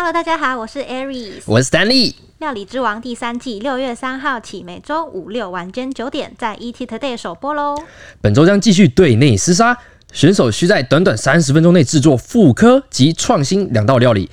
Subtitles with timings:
[0.00, 2.14] Hello，大家好，我是 Aries，我是 Stanley。
[2.38, 7.76] 料理之王第三季六月三号起，每周五六晚间九点在 ET Today 首播喽。
[8.20, 9.76] 本周将继续对内厮杀，
[10.12, 14.30] 选手需在短短三十分钟内制作复刻及创新两道料理。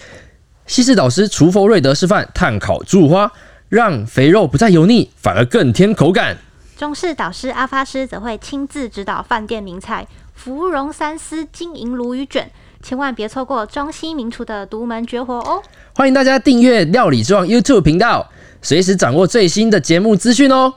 [0.68, 3.32] 西式导师厨佛瑞德示范炭烤猪五花，
[3.68, 6.38] 让肥肉不再油腻，反而更添口感。
[6.78, 12.52] 中式导师阿发师则会亲自指导饭店名菜芙蓉三丝金银鲈鱼卷。
[12.88, 15.60] 千万别错过中西名厨的独门绝活哦！
[15.96, 18.30] 欢迎大家订阅料理之王 YouTube 频道，
[18.62, 20.72] 随时掌握最新的节目资讯哦。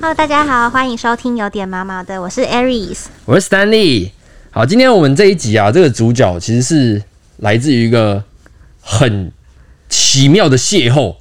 [0.00, 4.10] Hello，大家好，欢迎收听有点毛毛的，我是 Aries，我是 Stanley。
[4.50, 7.04] 好，今天我们这一集啊，这个主角其实是
[7.36, 8.24] 来自于一个
[8.80, 9.30] 很
[9.88, 11.14] 奇妙的邂逅。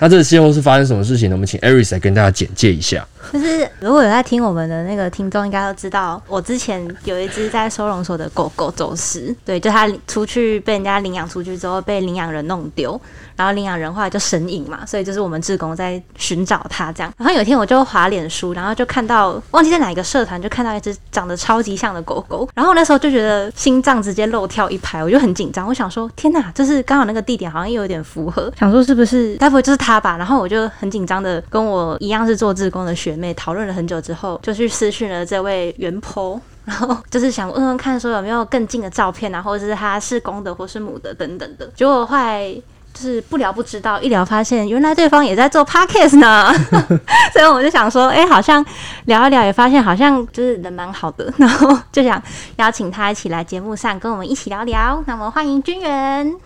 [0.00, 1.34] 那这个邂逅是发生什么事情呢？
[1.34, 3.06] 我们请 Aris 来跟大家简介一下。
[3.32, 12.98] 就是如果有在听我们的那个听众，应该都知道，我之前有一只在收容所的狗狗走失，对，就它出去被人家领养出去之后，被领养人弄丢，
[13.36, 17.12] 然后领养人后来就神隐嘛，所以就是我们志工在寻找它这样。
[17.18, 30.18] 然后有一天我就滑脸书，然后就看到忘记在哪一个社团，就看到一只长得超级像的狗狗，然后那时候就觉得心脏直接漏跳一拍，我就很紧张，我想说天哪，就是刚好那个地点好像又有点符合，想说是不是待会就是它 他吧？
[30.18, 33.16] 然后我就很紧张的跟我一样是做志工的学。
[33.16, 41.66] 妹讨论了很久之后，就去私讯了这位原婆， 然后就是想问问看，说有没有更近的照片啊，或者是他是公的或是母的等等的。
[41.74, 42.54] 结果后来
[42.92, 46.52] 就是不聊不知道，一聊发现原来对方也在做 podcast 呢，
[47.32, 48.62] 所以我就想说，哎，好像
[49.06, 52.22] 聊一聊也发现好像就是人蛮好的，然后就想
[52.56, 55.02] 邀请他一起来节目上跟我们一起聊聊。
[55.06, 56.36] 那么欢迎君远。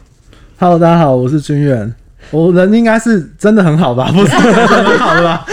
[0.61, 2.02] Hello，大家好，我是君远。
[2.31, 4.11] 我人应该是真的很好吧？
[4.15, 5.45] 不是很好的吧？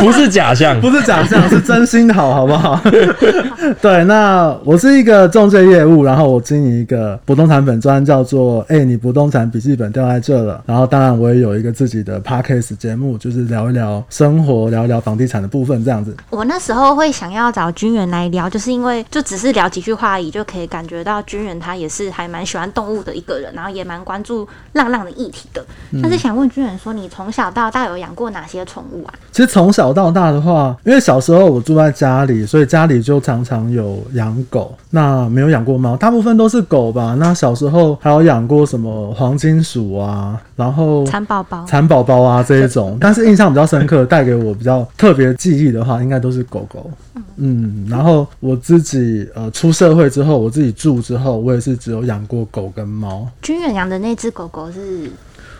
[0.00, 2.80] 不是假象，不是假象，是真心好，好不好？
[3.80, 10.62] 对，那我是一个中介业务，然后我经营一个不动产本专，叫做“哎，你不动产笔记本掉在这了”。
[10.66, 16.16] 然后当然我也有一个自己的 podcast 节目，就是聊一聊生活，聊一聊房地产的部分这样子。
[16.30, 25.64] 我那时候会想要找军人来聊，就是因为就只是聊几句话而已，就可以感觉到军人他也是还蛮喜欢动物的一个人，然后也蛮关注浪浪的议题的。
[26.02, 29.14] 但是想问君远说，你从小到大有养过哪些宠物啊？
[29.30, 34.74] 其实从小到大的话，因为小时候我住在家里，所以家里就常常有养狗。
[34.90, 37.16] 那没有养过猫，大部分都是狗吧。
[37.18, 42.98] 那小时候还有养过什么黄金鼠啊，然后蚕宝宝、蚕宝宝啊这一种。
[43.00, 46.90] 但是印象比较深刻，带给我比较特别记忆的话，应该都是狗狗。
[47.36, 53.26] 嗯，然后我自己呃出社会之后，我自己住之后，我也是只有养过狗跟猫。
[53.40, 55.10] 君远养的那只狗狗是。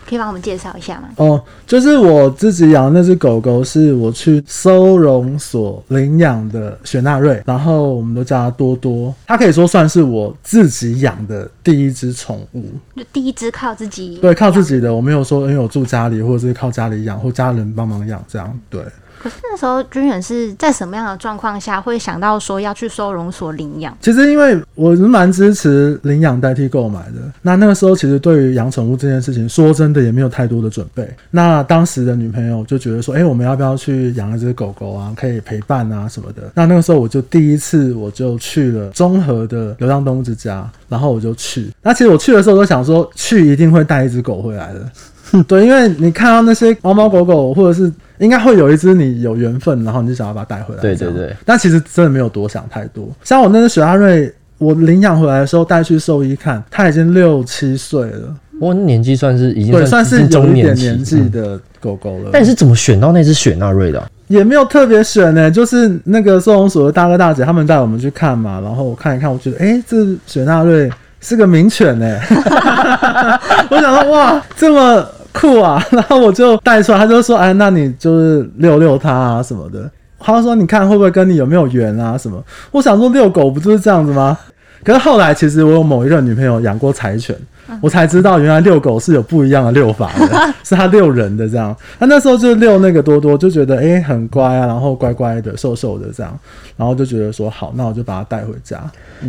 [0.07, 1.09] 可以帮我们介绍一下吗？
[1.17, 9.13] 哦，就是我自己养的那只狗狗，是我去收容所领养的雪纳瑞，然后我们都叫它多多。
[9.25, 12.65] 它可以说算是我自己养的第一只宠物，
[12.95, 14.93] 就第一只靠自己，对，靠自己的。
[14.93, 18.81] 我没有说因为我住家里，或者是靠家里养，或家人帮忙养这样，对。
[19.23, 23.97] 可是那时候军人是在什么样的状况下会想到说要去收容所领养？
[24.01, 27.21] 其实因为我是蛮支持领养代替购买的。
[27.41, 31.09] 那那个时候其实对于养宠物这件事情，说真的也没有太多的准备。
[31.31, 35.13] 那当时的女朋友就觉得说，哎，我们要不要去养一只狗狗啊？
[35.15, 36.51] 可以陪伴啊什么的。
[36.53, 41.71] 那那个时候我就第一次我就去了综合的流浪动物之家，然后我就去。
[41.81, 44.91] 那其实我去的时候都想说，去一定会带一只狗回来的。
[45.47, 50.81] 对，因为你看到那些猫猫狗狗，或者是应该会有一只你有缘分，然后你就想要把它带回来。
[50.81, 51.35] 对对对。
[51.45, 53.09] 但其实真的没有多想太多。
[53.23, 58.35] 像我那只雪纳瑞，我领养回来的时候带去兽医看，它已经六七岁了。
[58.61, 62.29] 我，年纪算是已经对，算是有一点年纪的狗狗了。
[62.31, 64.01] 但你是怎么选到那只雪纳瑞的？
[64.27, 72.19] 也没有特别选呢，就是那个收容所的大哥大姐他们带我们去看嘛，然后我看一看，我觉得哎，这雪纳瑞是个名犬呢。
[73.69, 75.05] 我想说哇，这么。
[75.33, 75.83] 酷啊！
[75.91, 79.89] 然后我就带出来，他就说：“哎，那你就是遛遛它啊什么的。”
[80.19, 82.41] 他说：“你看会不会跟你有没有缘啊什么？”
[82.71, 84.37] 我想说遛狗不就是这样子吗？
[84.83, 87.35] 可是后来其实我有某一个女朋友养过柴犬。
[87.81, 91.75] 我才知道，原来遛狗是有不一样的遛法的， 是他遛人的这样。
[91.99, 96.37] 他那时候就遛那个多多，就觉得哎很乖啊，然后乖乖的、瘦瘦的这样，
[96.75, 98.79] 然后就觉得说好，那我就把它带回家。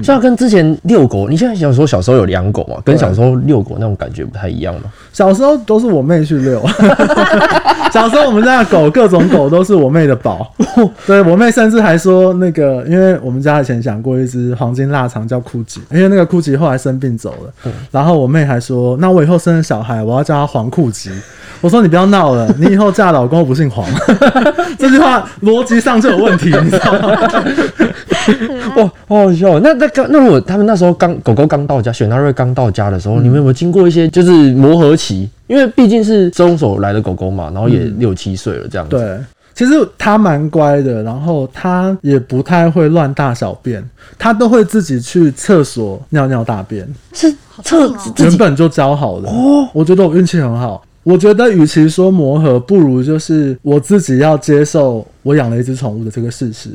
[0.02, 4.92] 像跟之前遛狗，你现在想说小时候有养狗嘛，跟小时候遛狗那种感觉不太一样吗？
[5.12, 6.60] 小时候都是我妹去遛，
[7.92, 10.52] 小时候我们家的狗各种狗都是我妹的宝。
[11.06, 18.23] 对我妹甚至还说那个，因为我们家以前养过一只黄金腊肠叫酷吉，因为那个酷吉后来生病走了，然后。
[18.24, 21.10] 我妹还说，那我以后生了小孩，我要叫她黄裤吉。
[21.60, 23.86] 我说你不要闹了，你以后嫁老公不姓黄，
[24.78, 27.10] 这句话逻辑上就有问题，你知道吗？
[28.76, 29.60] 哇，好好笑哦。
[29.62, 35.28] 那那刚那如果他们那时候刚狗狗刚到家，雪纳瑞刚到家的时候，你们有没有经过一些就是磨合期？
[35.46, 38.96] 因为毕竟是收容所来的狗狗嘛，然后也六七岁了这样子。
[38.96, 39.18] 对，
[39.54, 43.82] 其实他蛮乖的，然后他也不太会乱大小便，
[44.18, 49.28] 他都会自己去厕所尿尿大便，是好测聪明哦原本就教好的。
[49.28, 50.84] 哦，我觉得我运气很好。
[51.04, 56.70] 我觉得与其说磨合，不如就是我自己要接受我养了一只宠物的这个事实。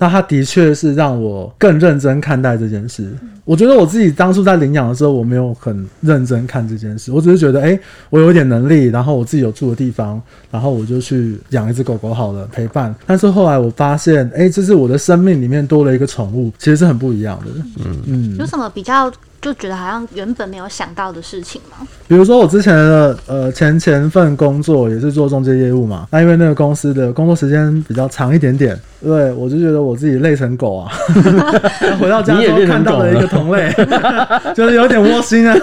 [0.00, 3.12] 那他的确是让我更认真看待这件事。
[3.44, 10.20] 我觉得我自己当初在领养的时候，我没有很认真看这件事，我只是觉得，哎、我有一点能力，然后我自己有住的地方，
[10.50, 12.94] 然后我就去养一只狗狗好了，陪伴。
[13.06, 17.46] 但是后来我发现，哎、这是我的生命里面多了一个宠物，其实是很不一样的。
[17.84, 21.86] 嗯嗯有什么比较就觉得好像原本没有想到的事情吗？
[22.06, 30.92] 比如说我之前的呃前前份工作也是做中介业务嘛，那因为那个公司的工作时间比较长一点点，对我就觉得我自己累成狗啊，
[32.00, 33.72] 回到家之后你也变成看到了一个同类，
[34.54, 35.56] 就是有点窝心啊。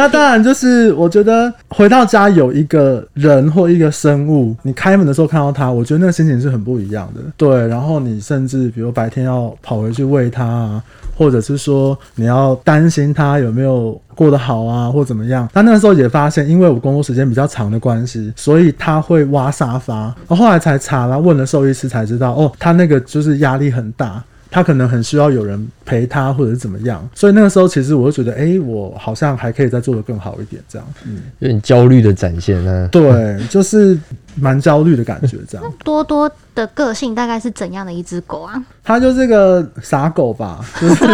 [0.00, 7.20] 那当然就是我觉得回到家有一个人或一个生物，你开门的时候看到它，我觉得那个心情是很不一样的。
[7.36, 10.82] 对，然后你甚至比如白天要跑回去喂它啊，
[11.14, 15.46] 或者是说你要担心它有没有过得好啊，或怎么样。
[15.52, 20.14] 他那个时候也发现，因为我工作时间比较长的关系，所以他会挖沙发。
[20.28, 24.24] 后来才查了，问了兽医师才知道，哦，他那个就是压力很大。
[24.50, 30.88] 他可能很需要有人陪他，或者是怎么样，所以那个时候其实我就觉得，哎、我好像还可以再做得更好一点，这样。
[31.06, 32.88] 嗯，有点焦虑的展现啊呢。
[32.90, 33.96] 对，就是
[34.34, 35.72] 蛮焦虑的感觉，这样。
[35.84, 38.62] 多多的个性大概是怎样的一只狗啊？
[38.82, 41.04] 它就是个傻狗吧，就是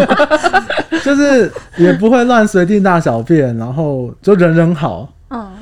[1.05, 5.13] 就是也不会乱随地大小便，然后就人人好。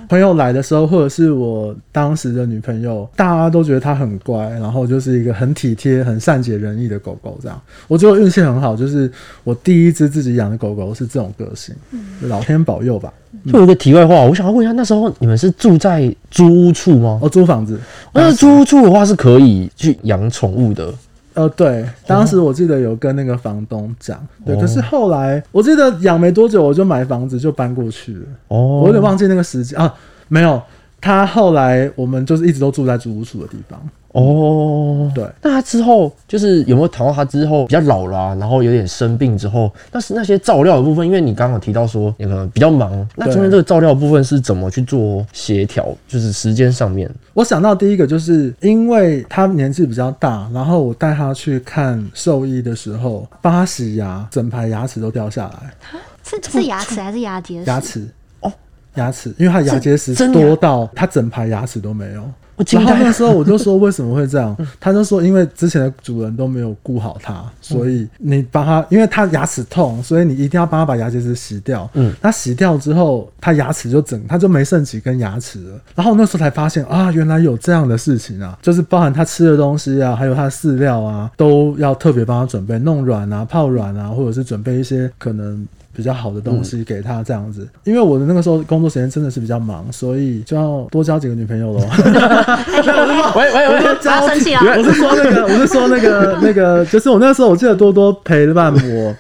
[0.05, 7.39] 嗯，朋友来的时候，或者是我当时的女朋友，大家都觉得它很乖，然后就是一个很体贴、很善解人意的狗狗。
[7.43, 9.11] 这样，我觉得运气很好，就是
[9.43, 11.75] 我第一只自己养的狗狗是这种个性，
[12.23, 13.13] 老天保佑吧。
[13.47, 17.19] 就有一个题外话，我想要问一下，那时候你们是住在租屋处吗？
[17.21, 17.79] 哦，租房子，
[18.13, 20.93] 那租屋处的话是可以去养宠物的。
[21.35, 28.27] 呃，对，当时我记得有跟那个房东讲，对，哦可是后来我记得养没多久，我就买房子就搬过去了。
[28.49, 29.93] 哦，我有点忘记那个时间啊，
[30.29, 30.63] 没有。
[31.01, 33.79] 他后来我们就是一直都住在租屋处的地方，
[34.15, 35.29] 哦，对。
[35.43, 45.85] 那他之后就是有没有谈到他之后比较老啦、然后有点生病之后，但是那些照料的部分，因为你刚刚提到说你可能比较忙，那中间这个照料的部分是怎么去做协调？
[46.07, 47.11] 就是时间上面。
[47.33, 55.75] 我想到第一个就是因为他年纪比较大，然后我带他去看兽医的时候，帮他洗牙，整排牙齿都掉下来，
[56.23, 57.65] 是是牙齿还是牙结石？
[57.69, 58.09] 牙齿
[58.43, 58.53] 哦，
[58.95, 62.23] 牙齿，因为他牙结石真多到他整排牙齿都没有。
[62.57, 63.05] 我惊然后呆。
[63.05, 71.89] 那时候我就说为什么会这样， 他就说因为之前的主人都没有顾好它，所以你帮他，因为他牙齿痛，所以你一定要帮他把牙结石洗掉。
[71.95, 75.81] 嗯，他洗掉之后，他牙齿就整，他就没剩几根牙齿了。
[75.95, 85.67] 然后我那时候才发现啊，原来有这样的事情啊，就是包含他吃的东西啊，还有他的饲料啊，都要特别帮他准备弄软啊、泡软啊，或者是准备一些可能。
[85.95, 91.81] 比较好的东西给他这样子，因为我的那个时候工作时间真的是比较忙，所以就要多交几个女朋友喽。
[93.37, 94.63] 喂喂喂，不要生气啊！
[94.77, 99.15] 我是说那个，我是说那个 那个，就是我那时候我记得多多陪伴我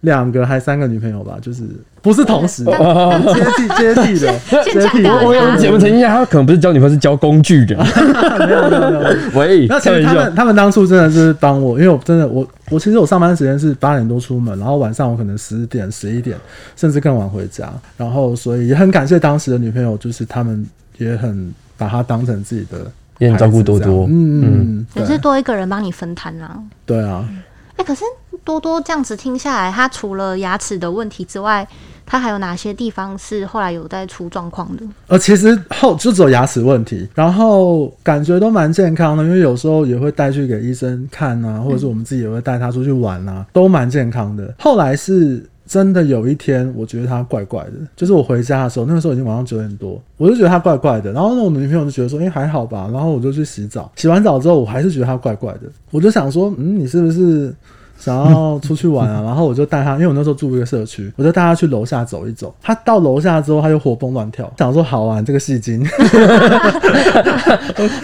[0.00, 1.62] 两个还三个女朋友吧，就是
[2.06, 2.64] 不是同时。
[2.64, 4.32] 接替接替的
[4.62, 5.10] 接替的。
[5.26, 7.76] 我有节目澄清一下，他可能不是交女朋友，是交工具人。
[7.76, 9.16] 没有没有没有。
[9.34, 16.38] 喂，那其实他们他们当初真的是帮我，因为我真的我我其实我上班时间是八点多出门，然后晚上我可能十点十一点
[16.76, 20.64] 甚至更晚回家，然后所以也很感谢当时的女朋友，就是他们
[20.98, 22.78] 也很把她当成自己的，
[23.18, 26.56] 也很照顾多多嗯嗯嗯，也是多一个人帮你分摊啦。
[26.84, 27.28] 对啊，
[27.76, 28.04] 哎、可是
[28.44, 31.66] 多多这样子听下来，他除了牙齿的问题之外，
[32.06, 34.84] 他还有哪些地方是后来有在出状况的？
[35.08, 44.54] 呃，其实后就只有牙齿问题，然后感觉都蛮健康的，因为有时候也会带去给医生看啊，或者是我们自己也会带他出去玩啊，都蛮健康的。
[44.58, 51.12] 后来是真的有一天，我觉得他怪怪的，就是我回家的时候，那个时候已经晚上九点多，我就觉得他怪怪的。
[51.12, 52.88] 然后呢，我的女朋友就觉得说，哎、还好吧。
[52.92, 57.52] 然后我就去洗澡，洗完澡之后，我还是觉得他怪怪的，我就想说，嗯，你是不是？
[57.98, 62.54] 想要出去玩啊，然后我就带他，因为我那时候住一个社区，我就带他去楼下走一走。
[62.62, 65.84] 他到楼下之后，他就活蹦乱跳，想说好玩这个戏精，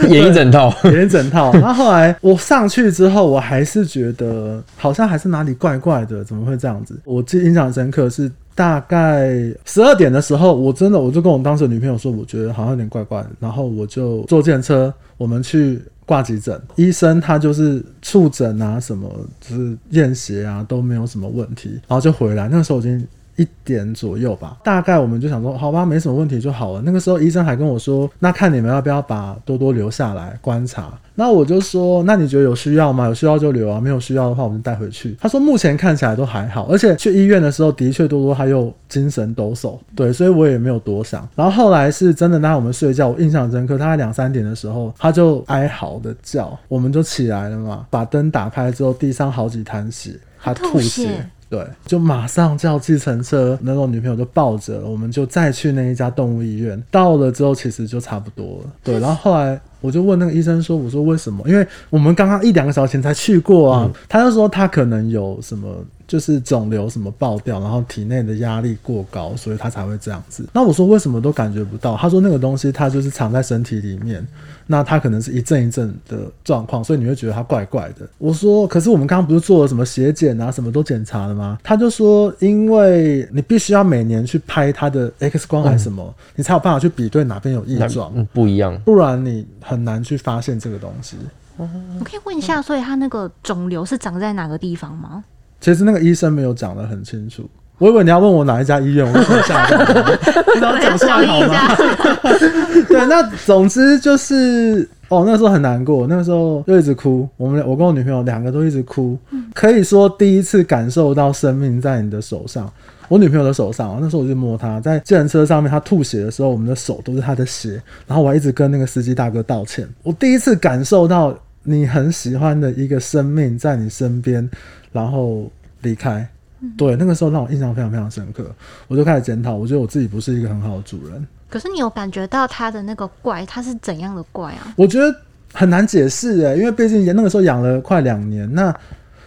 [0.08, 0.74] 演一整套。
[0.84, 1.52] 演一整套。
[1.52, 6.98] 然后后来我上去之后，我还是觉得好像还是哪里怪怪的，怎么会这样子？
[7.04, 9.30] 我记印象深刻是大概
[9.64, 23.06] 十二点的时候，我真的我就跟我当时的女朋友说，我觉得好像有点怪怪的，然后我就坐电车，我们去挂急诊，医生他就是触诊啊，什么就是验血啊都没有什么问题，然后就回来，那个时候已经。
[23.36, 26.82] 一点左右吧，大概我们就想说，好吧，没什么问题就好了。
[26.84, 30.92] 那个时候医生还跟我说，那看你们要不要把多多留下来观察。
[31.14, 33.06] 那我就说，那你觉得有需要吗？
[33.06, 35.16] 有需要就留啊，没有需要的话我们就带回去。
[35.20, 41.26] 他说目前看起来都还好，而且去医院的时候的确多多还有精神抖擞，对，所以我也没有多想。
[41.34, 50.12] 然后后来是真的那我们睡觉，我印象深刻，大概两三点的时候他就哀嚎的叫，我们就起来了嘛，把灯打开之后，地上好几滩血，
[50.42, 51.26] 他吐血。
[51.52, 56.82] 对，就马上叫计程车，那个女朋友就抱着，我们就再去那一家动物医院。
[56.90, 58.70] 到了之后，其实就差不多了。
[58.82, 61.46] 对， 然后后来我就问那个医生说：“我说为什么？
[61.46, 65.68] 因为我们刚刚一两个小时前才去过啊。”他就说他可能有什么。
[66.12, 70.46] 就是肿瘤什么爆掉，然后体内的压力过高，所以他才会这样子。
[70.52, 71.96] 那我说为什么都感觉不到？
[71.96, 74.22] 他说那个东西它就是藏在身体里面，
[74.66, 78.06] 那它可能是一阵一阵的状况，所以你会觉得它怪怪的。
[78.18, 81.58] 我说可是我们刚刚不是做了什么血检啊，什么都检查了吗？
[81.64, 91.16] 他就说因为你必须要每年去拍他的 X 光还是什么，你才有办法去比对哪边有异状，嗯，不一样，不然你很难去发现这个东西。
[91.56, 95.24] 我可以问一下，所以他那个肿瘤是长在哪个地方吗？
[95.62, 100.18] 其实那个医生没有讲的很清楚，我以为你要问我哪一家医院，我就吓到了。
[100.56, 101.74] 你要讲出来好吗？
[102.88, 107.28] 对，那总之就是哦，那时候很难过，那个时候就一直哭。
[107.36, 109.16] 我们我跟我女朋友两个都一直哭，
[109.54, 112.70] 可以说第一次感受到生命在你的手上。
[113.08, 117.80] 我女朋友的手上，那时候我就摸她，在自行车上面，她吐血的时候，我们的手都是她的血。
[118.06, 119.86] 然后我还一直跟那个司机大哥道歉。
[120.02, 124.48] 我第一次感受到你很喜欢的一个生命在你身边。
[124.92, 125.50] 然后
[125.80, 126.28] 离开，
[126.76, 128.44] 对，那个时候让我印象非常非常深刻，
[128.88, 131.26] 我就开始检讨，我觉得我自己不是一个很好的主人。
[131.48, 134.74] 可是你有感觉到他的那个怪，他是怎样的怪啊？
[134.76, 135.10] 我觉得
[135.54, 138.70] 很难解释哎，因为毕竟那个时候养了快两年，那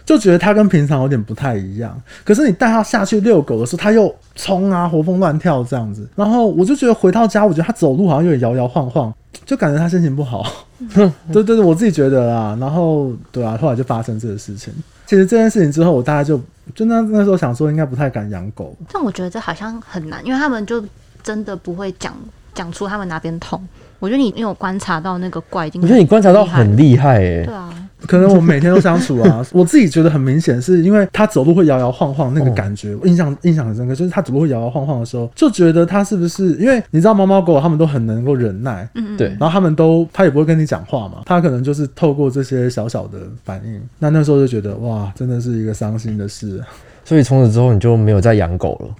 [0.04, 2.00] 就觉得他跟平常有点不太一样。
[2.22, 9.12] 可是你带他下去遛狗的时候，他又冲啊，活蹦乱跳这样子，然后我就觉得回到家，我觉得他走路好像有点摇摇晃晃，
[9.46, 10.44] 就感觉他心情不好。
[10.92, 12.58] 对对对，我自己觉得啦。
[12.60, 14.74] 然后对啊，后来就发生这个事情。
[15.06, 16.36] 其实这件事情之后，我大概就
[16.74, 18.76] 就那那时候想说，应该不太敢养狗。
[18.92, 20.84] 但我觉得这好像很难，因为他们就
[21.22, 22.12] 真的不会讲
[22.52, 23.66] 讲出他们哪边痛。
[24.00, 27.44] 我觉得你有观察到那个怪，我觉得你观察到很厉害哎。
[27.44, 27.85] 对啊。
[28.06, 33.94] 可能我每天都相处啊， 我自己觉得很明显，是因为他走路会摇摇晃晃，那个感觉我印象印象很深刻。
[33.94, 43.80] 就是他走路会摇摇晃晃的时候，就觉得他是不是因为你知道猫猫狗狗他们都很能够忍耐，嗯对，然后他们都他也不会跟你讲话嘛，他可能就是透过这些小小的反应。
[43.98, 46.62] 那那时候就觉得哇，真的是一个伤心的事。
[47.04, 48.94] 所以从此之后你就没有再养狗了。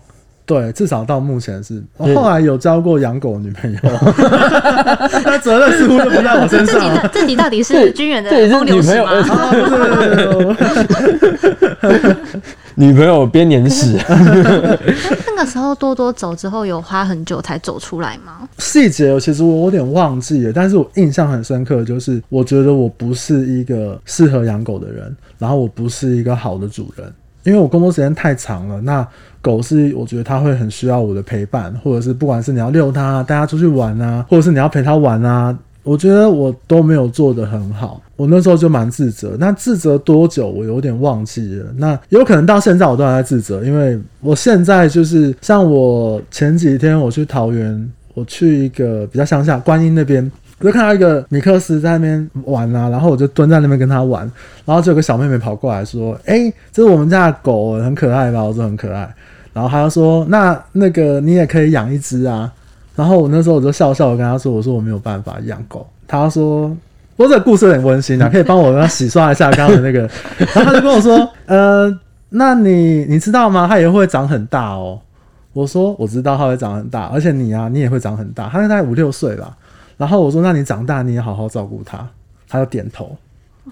[0.46, 1.82] 对，至少到目前是。
[1.96, 3.78] 我后来有交过养狗女朋友，
[5.26, 7.10] 那责任似乎就不在我身上。
[7.12, 9.10] 这你到底是军人的风流史吗？
[12.78, 13.98] 女朋友编年史。
[14.08, 18.48] 那个时候多多走之后，有花很久才走出来吗？
[18.58, 27.12] 细节其实我有点忘记了，但是我印象很深刻，就是我觉得我不是一个适合养狗的人，然后我不是一个好的主人。
[27.46, 29.06] 因为我工作时间太长了，那
[29.40, 38.02] 狗是我觉得它会很需要我的陪伴，或者是不管是你要遛它、带它出去玩啊，或者是你要陪它玩啊，我觉得我都没有做得很好。
[38.16, 41.66] 我那时候就蛮自责，那自责多久我有点忘记了。
[41.76, 50.28] 那有可能到现在我都还在自责，因为我现在就是像我前几天我去桃园，我去一个比较乡下观音那边。
[50.58, 54.22] 我就看到一个米克斯在那边玩啊，然后我就蹲在那边跟他玩，
[54.64, 59.14] 然后就有个小妹妹跑过来说：“哎，这是我们家的狗，很可爱吧？”我说：“很可爱。”
[59.52, 62.50] 然后他就说：“那那个你也可以养一只啊。”
[62.96, 66.74] 然后我那时候我就笑笑的跟他说：“我说我没有办法养狗。”他说
[67.16, 70.08] ：“我这个故事很温馨啊，可以帮我洗刷一下刚刚的那个。
[70.54, 71.94] ”然后他就跟我说：“呃，
[72.30, 73.66] 那你你知道吗？
[73.68, 74.98] 它也会长很大哦。”
[75.52, 78.48] 我说：“我知道它会长很大，而且你啊，你也会长很大。
[78.50, 79.54] 它大概五六岁吧。”
[79.96, 82.06] 然后我说：“那你长大你也好好照顾他。”
[82.48, 83.16] 他就点头。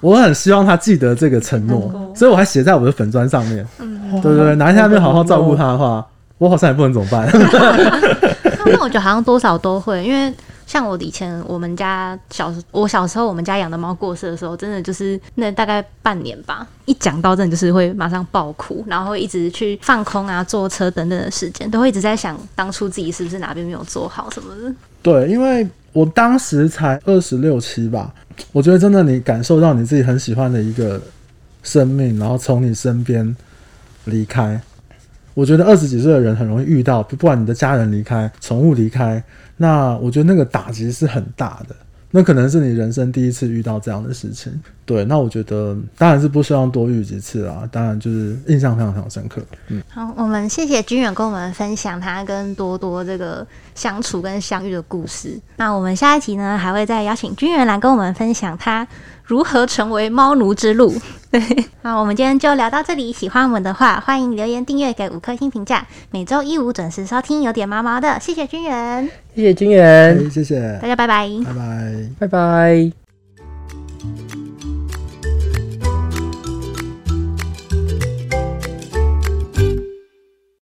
[0.01, 3.65] 我很希望他记得这个承诺，所以我还写在我的粉砖上面。
[3.79, 6.05] 嗯，对对对，哪一天没有好好照顾他的话，
[6.39, 7.29] 我好像也不能怎么办。
[8.67, 10.35] 那我觉得好像多少都会，因为
[10.67, 24.75] 像我以前我们家小我小时候我们家养的猫过世的时候，真的就是那大概半年吧，一讲到真的就是会马上爆哭，然后会一直去放空啊、坐车等等的时间，都会一直在想当初自己是不是哪边没有做好什么的。
[25.03, 25.67] 对，因为。
[25.95, 28.13] 我当时才二十六七吧，
[28.51, 31.01] 我觉得真的，你感受到你自己很喜欢的一个
[31.63, 33.37] 生命，然后从你身边
[34.07, 34.61] 离开，
[35.35, 39.23] 我觉得二十几岁的人很容易遇到，不管你的家人离开、宠物离开，
[39.57, 41.75] 那我觉得那个打击是很大的。
[42.11, 44.53] 那可能是你人生第一次遇到这样的事情，
[44.87, 45.05] 对。
[45.05, 49.43] 那我觉得当然是不希望多遇几次啦，当然就是印象非常非常深刻。
[49.69, 55.39] 嗯，好，我们谢谢君远跟我们分享他跟多多这个相处跟相遇的故事。
[55.57, 58.87] 那我们下一集呢，还会再邀请君远来跟我们分享他。
[59.27, 60.95] 如何成为猫奴之路？
[61.33, 61.41] 对，
[61.81, 63.11] 那我们今天就聊到这里。
[63.11, 65.87] 喜欢我们的话，欢迎留言订阅，给五颗星评价。
[66.11, 68.21] 每周一五准时收听，有点毛毛的。
[68.21, 73.04] 谢谢君远，谢谢君远，谢谢大家，拜拜，拜拜，拜拜。